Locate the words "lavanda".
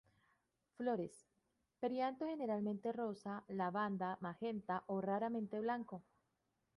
3.49-4.17